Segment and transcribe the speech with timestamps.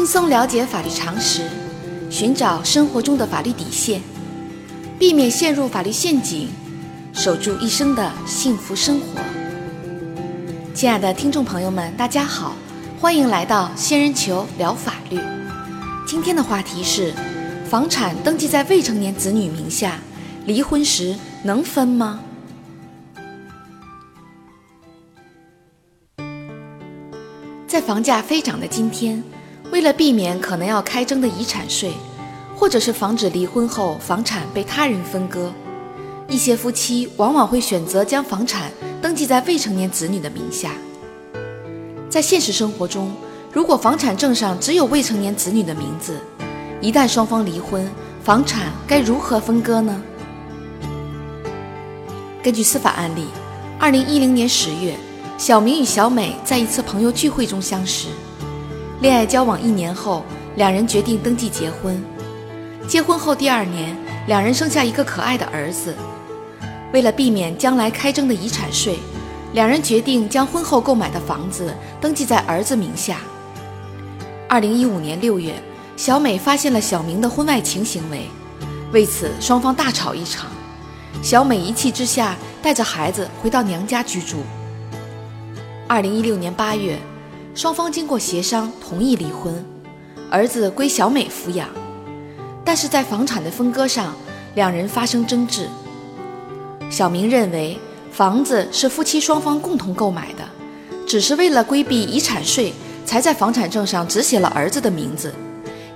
[0.00, 1.42] 轻松了解法律常识，
[2.08, 4.00] 寻找生活中的法律底线，
[4.98, 6.48] 避免陷入法律陷阱，
[7.12, 9.20] 守住一生的幸福生活。
[10.72, 12.56] 亲爱的听众朋友们，大家好，
[12.98, 15.20] 欢迎来到仙人球聊法律。
[16.06, 17.12] 今天的话题是：
[17.68, 19.98] 房产登记在未成年子女名下，
[20.46, 21.14] 离婚时
[21.44, 22.20] 能分吗？
[27.66, 29.22] 在房价飞涨的今天，
[29.70, 31.92] 为了避免可能要开征的遗产税，
[32.56, 35.52] 或者是防止离婚后房产被他人分割，
[36.28, 40.72] 一些夫妻往往会选择将房产登记在未成年子女的名下。
[42.08, 43.12] 在现实生活中，
[43.52, 46.20] 如果房产证上只有未成年子女的名字，
[46.80, 47.88] 一旦双方离婚，
[48.24, 50.02] 房产该如何分割呢？
[52.42, 53.26] 根据司法案例，
[53.78, 54.96] 二零一零年十月。
[55.38, 58.08] 小明与小美在一次朋友聚会中相识，
[59.00, 60.22] 恋爱交往一年后，
[60.56, 62.02] 两人决定登记结婚。
[62.86, 65.94] 结婚后第二年，两人生下一个可爱的儿子。
[66.92, 68.98] 为了避免将来开征的遗产税，
[69.54, 73.20] 两人决定将婚后购买的房子登记在儿子名下。
[74.46, 75.54] 二零一五年六月，
[75.96, 78.26] 小美发现了小明的婚外情行为，
[78.92, 80.50] 为此双方大吵一场。
[81.22, 84.42] 小美一气之下，带着孩子回到娘家居住。
[85.88, 86.98] 二零一六年八月，
[87.60, 89.62] 双方经过协商同意离婚，
[90.30, 91.68] 儿子归小美抚养。
[92.64, 94.16] 但是在房产的分割上，
[94.54, 95.68] 两人发生争执。
[96.88, 97.78] 小明认为
[98.10, 100.48] 房子是夫妻双方共同购买的，
[101.06, 102.72] 只是为了规避遗产税，
[103.04, 105.30] 才在房产证上只写了儿子的名字，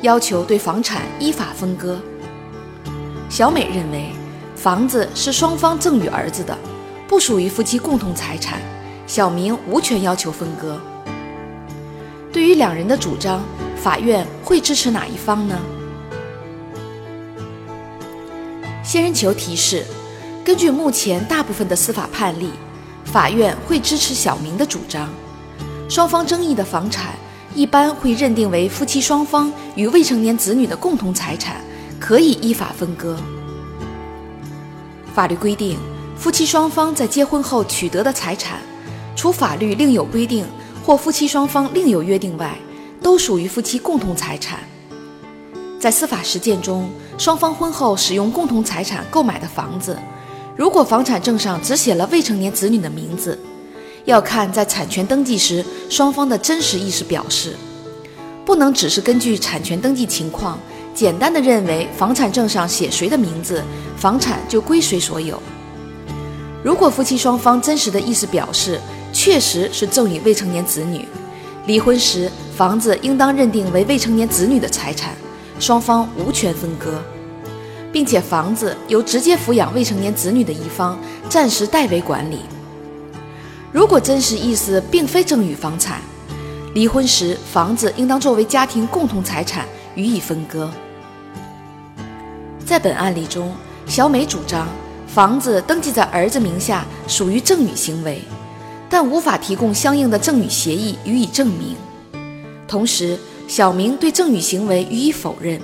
[0.02, 1.98] 要求对房产依法分割。
[3.30, 4.10] 小美认为
[4.54, 6.54] 房子是双方赠与儿子的，
[7.08, 8.60] 不属于夫妻共同财产。
[9.06, 10.78] 小明无权要求分割。
[12.34, 13.44] 对于两人的主张，
[13.76, 15.56] 法院会支持哪一方呢？
[18.82, 19.84] 仙人球提示：
[20.44, 22.50] 根据目前大部分的司法判例，
[23.04, 25.08] 法院会支持小明的主张。
[25.88, 27.14] 双方争议的房产
[27.54, 31.60] 一般会认定为夫妻双方与未成年子女的共同财产，
[32.00, 33.16] 可以依法分割。
[35.14, 35.78] 法律规定，
[36.16, 38.58] 夫妻双方在结婚后取得的财产。
[39.14, 40.44] 除法律另有规定
[40.84, 42.54] 或夫妻双方另有约定外，
[43.00, 44.58] 都属于夫妻共同财产。
[45.80, 49.98] 在司法实践中，双方婚后使用共同财产购买的房子，
[50.54, 53.38] 如果房产证上只写了未成年子女的名字，
[54.04, 57.56] 要看在产权登记时双方的真实意思表示，
[58.44, 60.58] 不能只是根据产权登记情况，
[60.94, 63.64] 简单的认为房产证上写谁的名字，
[63.96, 65.40] 房产就归谁所有。
[66.62, 68.80] 如果夫妻双方真实的意思表示，
[69.24, 71.08] 确实是赠与未成年子女，
[71.66, 75.14] 离婚时房子应当认定为未成年子女的财产，
[75.58, 77.02] 双方无权分割，
[77.90, 82.40] 并且房子由直接抚养未成年子女的一方暂时代为管理。
[83.72, 86.02] 如果真实意思并非赠与房产，
[86.74, 89.64] 离婚时房子应当作为家庭共同财产
[89.94, 90.70] 予以分割。
[92.62, 93.54] 在本案例中，
[93.86, 94.68] 小美主张
[95.06, 98.20] 房子登记在儿子名下属于赠与行为。
[98.94, 101.74] 但无法提供相应的赠与协议予以证明，
[102.68, 103.18] 同时
[103.48, 105.60] 小明对赠与行为予以否认，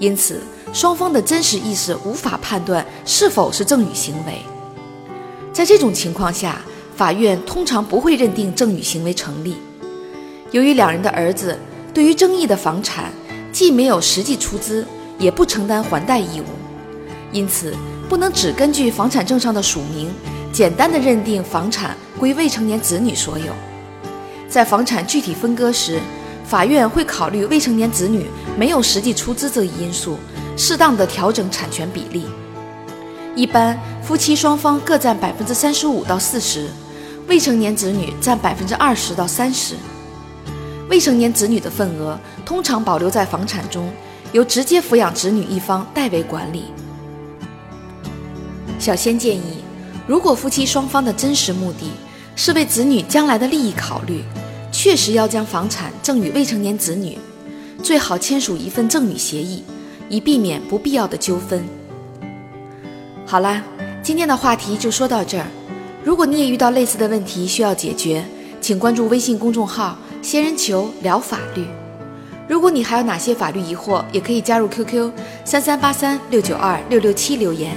[0.00, 0.40] 因此
[0.72, 4.42] 双方的真实意思无法判断是否是赠与行为。
[5.52, 6.60] 在这种情况下，
[6.96, 9.54] 法院通常不会认定赠与行为成立。
[10.50, 11.56] 由于两人的儿子
[11.94, 13.12] 对于争议的房产
[13.52, 14.84] 既没有实际出资，
[15.16, 16.44] 也不承担还贷义务，
[17.30, 17.72] 因此
[18.08, 20.10] 不能只根据房产证上的署名。
[20.52, 23.46] 简单的认定房产归未成年子女所有，
[24.50, 25.98] 在房产具体分割时，
[26.44, 30.18] 法院会考虑未成年子女没有实际出资这一因素，
[30.54, 32.26] 适当的调整产权比例。
[33.34, 36.68] 一般夫妻双方各占百分之三十五到四十，
[37.26, 39.74] 未成年子女占百分之二十到三十。
[40.90, 43.90] 未成年子女的份额通常保留在房产中，
[44.32, 46.64] 由直接抚养子女一方代为管理。
[48.78, 49.64] 小仙建议。
[50.06, 51.90] 如果夫妻双方的真实目的
[52.34, 54.22] 是为子女将来的利益考虑，
[54.72, 57.18] 确实要将房产赠与未成年子女，
[57.82, 59.62] 最好签署一份赠与协议，
[60.08, 61.62] 以避免不必要的纠纷。
[63.24, 63.62] 好啦，
[64.02, 65.46] 今天的话题就说到这儿。
[66.02, 68.24] 如果你也遇到类似的问题需要解决，
[68.60, 71.64] 请关注微信公众号“仙人球聊法律”。
[72.48, 75.12] 如果你还有哪些法律疑惑，也可以加入 QQ
[75.44, 77.76] 三三八三六九二六六七留言。